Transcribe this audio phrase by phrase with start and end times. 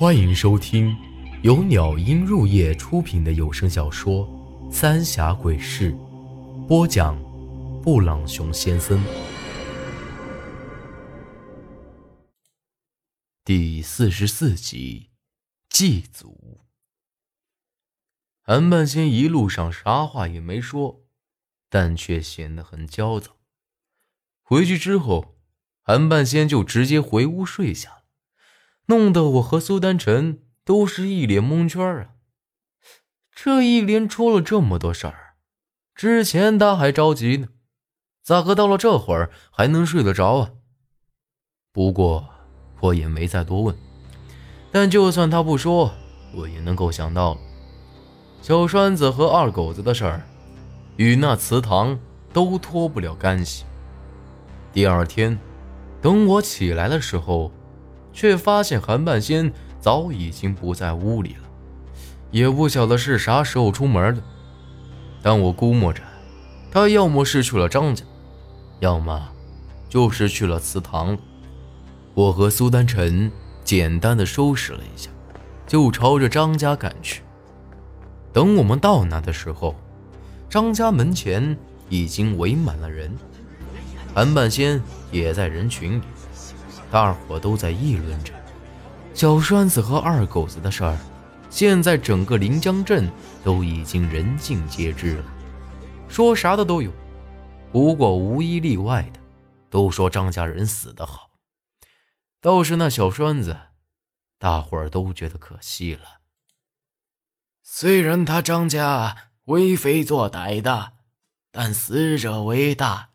[0.00, 0.96] 欢迎收听
[1.42, 4.26] 由鸟音入夜出品的有声小说
[4.72, 5.92] 《三峡鬼事》，
[6.66, 7.22] 播讲：
[7.82, 8.98] 布朗熊先生。
[13.44, 15.10] 第四十四集，
[15.68, 16.62] 祭祖。
[18.40, 21.04] 韩半仙一路上啥话也没说，
[21.68, 23.36] 但却显得很焦躁。
[24.40, 25.36] 回去之后，
[25.82, 27.99] 韩半仙就直接回屋睡下了。
[28.90, 32.08] 弄得我和苏丹晨都是一脸蒙圈啊！
[33.32, 35.36] 这一连出了这么多事儿，
[35.94, 37.50] 之前他还着急呢，
[38.24, 40.50] 咋个到了这会儿还能睡得着啊？
[41.72, 42.28] 不过
[42.80, 43.76] 我也没再多问。
[44.72, 45.92] 但就算他不说，
[46.34, 47.40] 我也能够想到了，
[48.42, 50.26] 小栓子和二狗子的事儿，
[50.96, 51.96] 与那祠堂
[52.32, 53.64] 都脱不了干系。
[54.72, 55.38] 第二天，
[56.02, 57.52] 等我起来的时候。
[58.12, 61.48] 却发现韩半仙早已经不在屋里了，
[62.30, 64.22] 也不晓得是啥时候出门的。
[65.22, 66.02] 但我估摸着，
[66.70, 68.04] 他要么是去了张家，
[68.80, 69.28] 要么
[69.88, 71.18] 就是去了祠堂了。
[72.14, 73.30] 我和苏丹晨
[73.62, 75.10] 简单的收拾了一下，
[75.66, 77.22] 就朝着张家赶去。
[78.32, 79.74] 等我们到那的时候，
[80.48, 81.56] 张家门前
[81.88, 83.14] 已经围满了人，
[84.14, 86.02] 韩半仙也在人群里。
[86.90, 88.32] 大伙都在议论着
[89.14, 90.98] 小栓子和二狗子的事儿，
[91.48, 93.10] 现在整个临江镇
[93.44, 95.24] 都已经人尽皆知了，
[96.08, 96.90] 说啥的都有，
[97.72, 99.20] 不过无一例外的
[99.68, 101.30] 都说张家人死得好，
[102.40, 103.56] 倒是那小栓子，
[104.38, 106.20] 大伙儿都觉得可惜了。
[107.62, 110.92] 虽然他张家为非作歹的，
[111.52, 113.10] 但死者为大，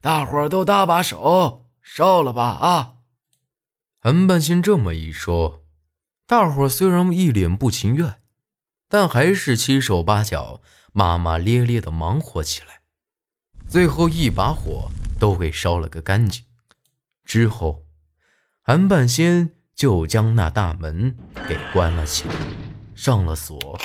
[0.00, 2.94] 大伙儿都搭把手，烧了吧啊！
[4.00, 5.64] 韩半仙这么一说，
[6.24, 8.20] 大伙虽然一脸不情愿，
[8.88, 12.82] 但还是七手八脚、骂骂咧咧的忙活起来。
[13.68, 14.88] 最后一把火
[15.18, 16.44] 都给烧了个干净。
[17.24, 17.84] 之后，
[18.62, 21.16] 韩半仙就将那大门
[21.48, 22.34] 给关了起来，
[22.94, 23.80] 上了锁，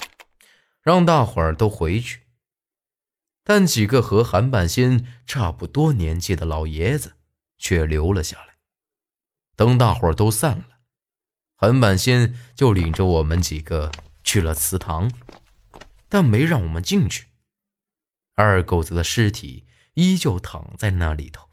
[0.84, 2.22] 让大伙儿都回去。
[3.44, 7.14] 但几个和韩半仙差不多年纪的老爷子
[7.58, 8.53] 却留了下来。
[9.56, 10.80] 等大伙儿都散了，
[11.56, 13.92] 韩半仙就领着我们几个
[14.24, 15.12] 去了祠堂，
[16.10, 17.28] 但没让我们进去。
[18.36, 21.50] 二狗子的尸体依旧躺在那里头，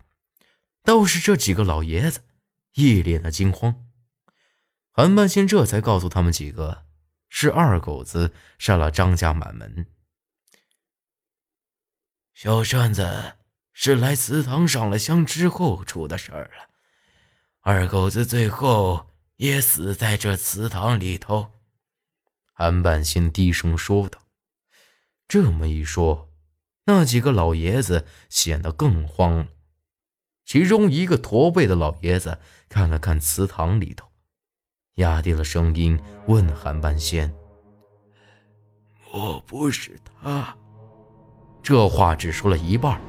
[0.83, 2.23] 倒是这几个老爷子
[2.73, 3.87] 一脸的惊慌。
[4.91, 6.87] 韩半仙这才告诉他们几个，
[7.29, 9.87] 是二狗子杀了张家满门。
[12.35, 13.37] 小栓子
[13.75, 16.71] 是来祠堂上了香之后出的事儿了。
[17.73, 21.53] 二狗子最后也死在这祠堂里头。
[22.53, 24.19] 韩半仙低声说道
[25.29, 26.33] ：“这么一说，
[26.87, 29.47] 那几个老爷子显得更慌了。
[30.45, 34.09] 其中一个驼背的老爷子看了看祠堂里头，
[34.97, 37.33] 压低了声音问韩半仙
[39.13, 40.57] ：‘莫不是他？’
[41.63, 43.01] 这话只说了一半，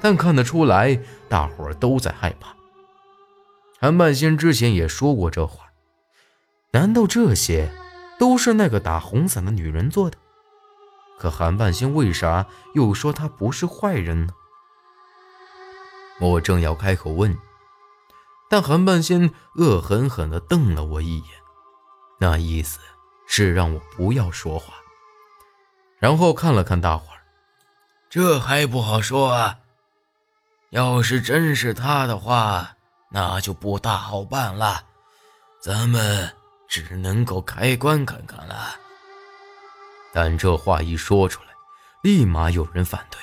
[0.00, 2.56] 但看得出来，大伙儿都在害怕。”
[3.84, 5.70] 韩半仙之前也说过这话，
[6.70, 7.70] 难道这些
[8.18, 10.16] 都是那个打红伞的女人做的？
[11.18, 14.32] 可韩半仙为啥又说她不是坏人呢？
[16.18, 17.36] 我正要开口问，
[18.48, 21.26] 但韩半仙恶狠狠地瞪了我一眼，
[22.18, 22.80] 那意思
[23.26, 24.72] 是让我不要说话。
[25.98, 27.20] 然后看了看大伙儿，
[28.08, 29.58] 这还不好说啊。
[30.70, 32.78] 要是真是他的话。
[33.10, 34.84] 那就不大好办了，
[35.60, 36.30] 咱们
[36.68, 38.76] 只能够开棺看看了。
[40.12, 41.48] 但这话一说出来，
[42.02, 43.18] 立马有人反对：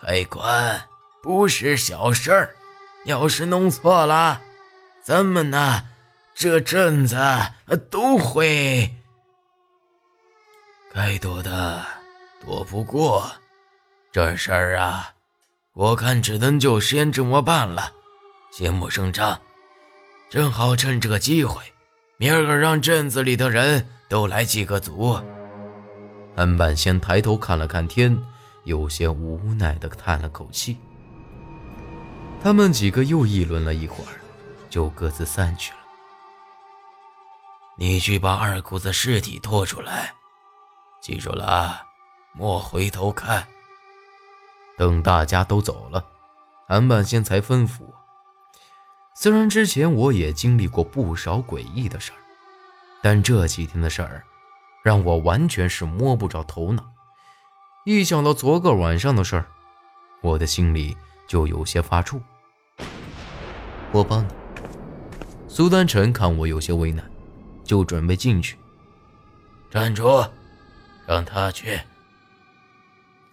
[0.00, 0.88] 开棺
[1.22, 2.56] 不是小事儿，
[3.04, 4.40] 要是弄错了，
[5.02, 5.86] 咱们呢
[6.34, 7.16] 这阵子
[7.90, 8.94] 都会
[10.92, 11.84] 该躲的
[12.40, 13.30] 躲不过。
[14.10, 15.12] 这事儿啊，
[15.72, 17.92] 我看只能就先这么办了。
[18.58, 19.40] 先莫声张，
[20.28, 21.62] 正好趁这个机会，
[22.16, 25.16] 明儿个让镇子里的人都来祭个祖。
[26.34, 28.20] 安半仙抬头看了看天，
[28.64, 30.76] 有些无奈地叹了口气。
[32.42, 34.18] 他们几个又议论了一会儿，
[34.68, 35.78] 就各自散去了。
[37.76, 40.12] 你去把二姑子尸体拖出来，
[41.00, 41.80] 记住了，
[42.32, 43.46] 莫回头看。
[44.76, 46.04] 等大家都走了，
[46.66, 47.82] 安半仙才吩咐。
[49.20, 52.18] 虽然之前我也经历过不少诡异的事儿，
[53.02, 54.22] 但这几天的事儿，
[54.84, 56.88] 让我完全是摸不着头脑。
[57.84, 59.46] 一想到昨个晚上的事儿，
[60.20, 62.20] 我的心里就有些发怵。
[63.90, 64.28] 我帮你。
[65.48, 67.04] 苏丹臣看我有些为难，
[67.64, 68.56] 就准备进去。
[69.68, 70.24] 站住，
[71.08, 71.80] 让他去。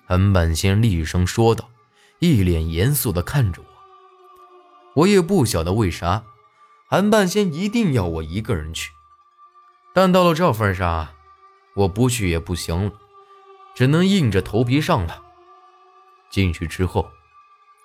[0.08, 1.70] 韩半仙厉声说道，
[2.18, 3.62] 一脸严肃地看着。
[4.96, 6.24] 我也不晓得为啥，
[6.88, 8.92] 韩半仙一定要我一个人去。
[9.94, 11.10] 但到了这份上，
[11.76, 12.92] 我不去也不行了，
[13.74, 15.22] 只能硬着头皮上了。
[16.30, 17.10] 进去之后，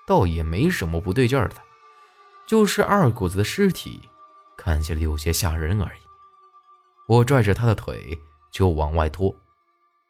[0.07, 1.57] 倒也没什么不对劲儿的，
[2.47, 4.09] 就是二狗子的尸体
[4.57, 6.01] 看起来有些吓人而已。
[7.09, 8.19] 我拽着他的腿
[8.53, 9.35] 就往外拖，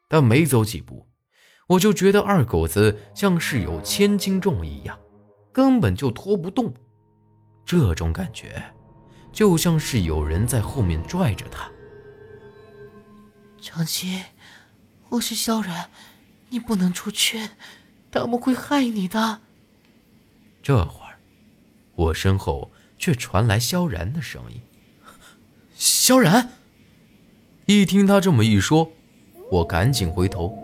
[0.07, 1.07] 但没走几步，
[1.67, 4.99] 我就觉得二狗子像是有千斤重一样，
[5.51, 6.73] 根本就拖不动。
[7.65, 8.63] 这种感觉，
[9.31, 11.69] 就像是有人在后面拽着他。
[13.61, 14.23] 长青，
[15.09, 15.89] 我是萧然，
[16.49, 17.49] 你不能出去，
[18.11, 19.39] 他们会害你的。
[20.63, 21.17] 这会儿，
[21.95, 24.61] 我身后却传来萧然的声音。
[25.75, 26.49] 萧然，
[27.65, 28.91] 一听他这么一说，
[29.51, 30.57] 我赶紧回头，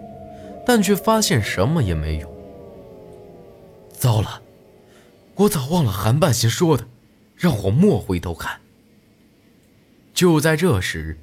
[0.65, 2.35] 但却发现什么也没有。
[3.91, 4.41] 糟了！
[5.37, 6.87] 我早忘了韩半仙说的，
[7.35, 8.59] 让我莫回头看。
[10.11, 11.19] 就在这时，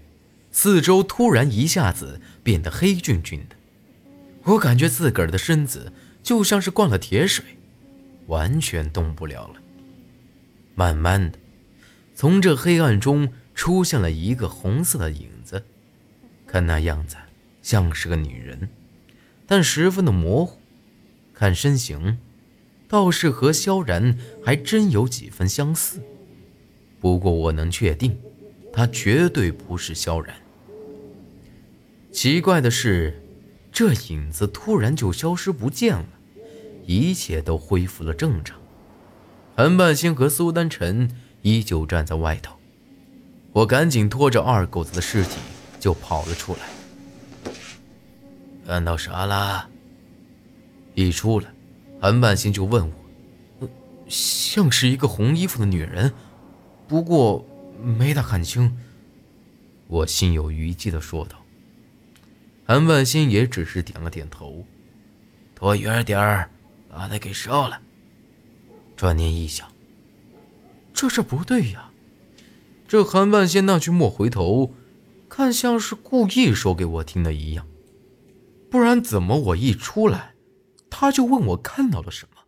[0.53, 3.57] 四周突然一下子变得黑黢黢的，
[4.45, 7.45] 我感觉自个儿的身子就像是灌了铁水，
[8.29, 9.55] 完全动不了了。
[10.77, 11.39] 慢慢的，
[12.15, 15.65] 从这黑暗中出现了一个红色的影子，
[16.47, 17.17] 看那样子
[17.63, 18.69] 像是个女人，
[19.45, 20.61] 但十分的模糊，
[21.35, 22.17] 看身形。
[22.95, 26.01] 倒是和萧然还真有几分相似，
[27.01, 28.17] 不过我能确定，
[28.73, 30.37] 他绝对不是萧然。
[32.13, 33.21] 奇怪的是，
[33.73, 36.07] 这影子突然就消失不见了，
[36.87, 38.61] 一切都恢复了正常。
[39.57, 41.11] 韩半仙和苏丹晨
[41.43, 42.55] 依旧站在外头，
[43.51, 45.31] 我赶紧拖着二狗子的尸体
[45.81, 46.61] 就跑了出来。
[48.65, 49.69] 看到啥了？
[50.95, 51.54] 一出来。
[52.05, 53.69] 韩半仙就问我
[54.11, 56.13] ：“像是一个红衣服的女人，
[56.87, 57.43] 不过
[57.83, 58.77] 没大看清。”
[59.89, 61.43] 我心有余悸的说道。
[62.67, 64.67] 韩半仙也只是点了点头
[65.57, 66.51] ：“躲远点儿，
[66.91, 67.81] 把他给烧了。”
[68.95, 69.67] 转念一想，
[70.93, 71.91] 这事不对呀，
[72.87, 74.75] 这韩半仙那句莫回头，
[75.31, 77.67] 看像是故意说给我听的一样，
[78.71, 80.34] 不然怎么我一出来？
[80.97, 82.45] 他就问我看到了什么？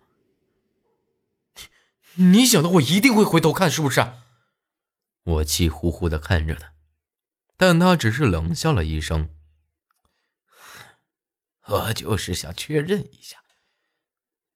[2.14, 4.06] 你想的我一定会回头看，是不是？
[5.24, 6.72] 我气呼呼的看着他，
[7.56, 9.30] 但他只是冷笑了一声
[11.66, 13.38] ：“我就是想确认一下。”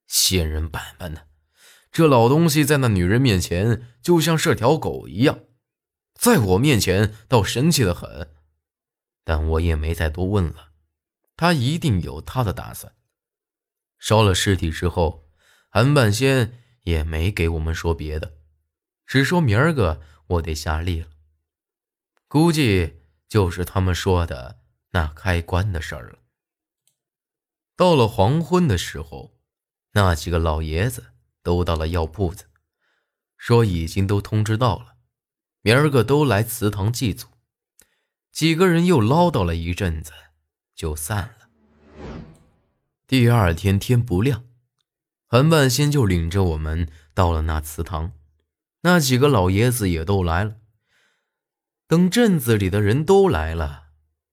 [0.07, 1.27] 仙人板板的，
[1.91, 5.41] 这老东西在那女人面前就像是条狗一样，
[6.13, 8.33] 在我面前倒神气的很。
[9.25, 10.71] 但我也没再多问了，
[11.35, 12.95] 他一定有他的打算。
[14.01, 15.29] 烧了尸体之后，
[15.69, 18.33] 韩半仙也没给我们说别的，
[19.05, 21.07] 只说明儿个我得下力了。
[22.27, 26.17] 估计就是他们说的那开棺的事儿了。
[27.75, 29.39] 到了黄昏的时候，
[29.91, 32.45] 那几个老爷子都到了药铺子，
[33.37, 34.95] 说已经都通知到了，
[35.61, 37.27] 明儿个都来祠堂祭祖。
[38.31, 40.11] 几个人又唠叨了一阵子，
[40.73, 41.50] 就散了。
[43.11, 44.45] 第二天天不亮，
[45.27, 48.13] 韩半仙就领着我们到了那祠堂，
[48.83, 50.55] 那几个老爷子也都来了。
[51.87, 53.89] 等镇子里的人都来了，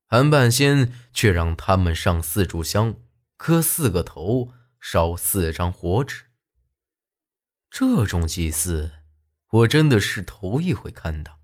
[0.07, 2.95] 韩半仙却让他们上四炷香，
[3.35, 6.27] 磕四个头，烧四张火纸。
[7.69, 8.93] 这种祭祀，
[9.49, 11.41] 我真的是头一回看到。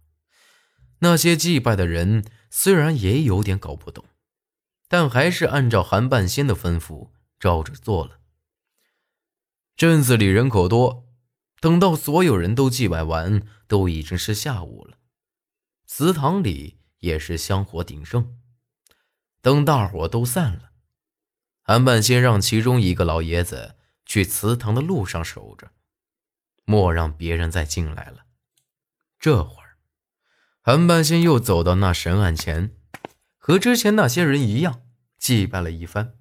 [1.00, 4.06] 那些祭拜的人虽然也有点搞不懂，
[4.88, 7.10] 但还是按照韩半仙的吩咐。
[7.46, 8.20] 照着做了。
[9.76, 11.08] 镇子里人口多，
[11.60, 14.98] 等到所有人都祭拜完，都已经是下午了。
[15.86, 18.40] 祠堂里也是香火鼎盛。
[19.44, 20.72] 等大伙都散了，
[21.62, 23.76] 韩半仙让其中一个老爷子
[24.08, 25.70] 去祠堂的路上守着，
[26.64, 28.26] 莫让别人再进来了。
[29.20, 29.78] 这会儿，
[30.62, 32.76] 韩半仙又走到那神案前，
[33.38, 34.82] 和之前那些人一样，
[35.20, 36.16] 祭拜了一番。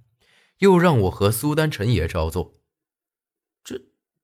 [0.58, 2.60] 又让我和苏丹臣也照做，
[3.62, 3.80] 这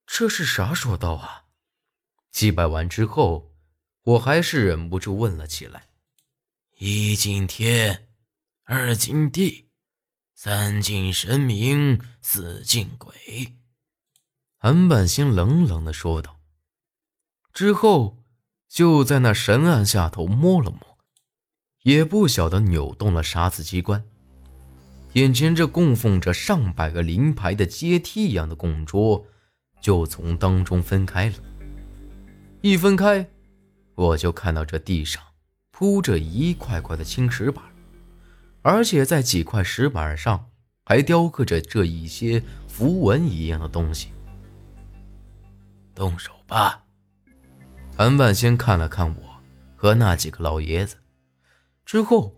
[0.07, 1.45] 这是啥说道啊？
[2.31, 3.53] 祭拜完之后，
[4.03, 5.89] 我还是忍不住问了起来。
[6.79, 8.09] 一敬天，
[8.63, 9.69] 二敬地，
[10.35, 13.59] 三敬神明，四敬鬼。
[14.57, 16.41] 韩半仙冷冷的说道。
[17.53, 18.25] 之后，
[18.69, 20.99] 就在那神案下头摸了摸，
[21.83, 24.10] 也不晓得扭动了啥子机关，
[25.15, 29.27] 眼前这供奉着上百个灵牌的阶梯一样的供桌，
[29.81, 31.35] 就从当中分开了。
[32.61, 33.29] 一分开，
[33.95, 35.23] 我就看到这地上。
[35.73, 37.65] 铺着一块块的青石板，
[38.61, 40.51] 而且在几块石板上
[40.85, 44.09] 还雕刻着这一些符文一样的东西。
[45.95, 46.85] 动手吧！
[47.97, 49.23] 韩万先看了看我
[49.75, 50.97] 和那几个老爷子，
[51.87, 52.35] 之后，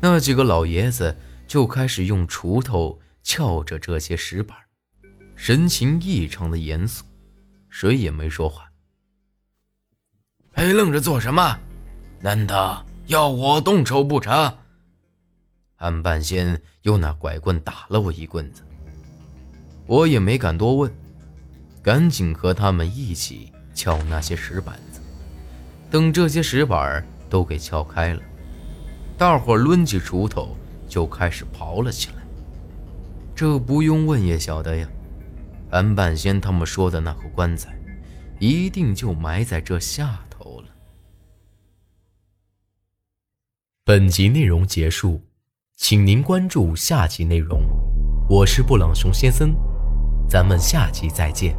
[0.00, 1.16] 那几个老爷子
[1.50, 4.56] 就开始用锄头撬着这些石板，
[5.34, 7.04] 神情异常的严肃，
[7.68, 8.70] 谁也没说话。
[10.52, 11.58] 还愣着做什么？
[12.20, 14.58] 难道要我动手不成？
[15.74, 18.62] 韩半仙又拿拐棍打了我一棍子，
[19.86, 20.94] 我也没敢多问，
[21.82, 25.00] 赶紧和他们一起撬那些石板子。
[25.90, 28.22] 等这些石板都给撬开了，
[29.18, 30.56] 大伙抡起锄头
[30.90, 32.16] 就开始刨了起来。
[33.34, 34.86] 这不用问也晓得呀，
[35.70, 37.74] 韩半仙他们说的那口棺材，
[38.38, 40.66] 一定就埋在这下头了。
[43.84, 45.22] 本集内容结束，
[45.76, 47.62] 请您关注下集内容。
[48.28, 49.54] 我是布朗熊先生，
[50.28, 51.56] 咱们下集再见。